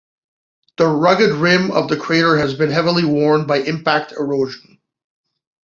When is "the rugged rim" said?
0.77-1.69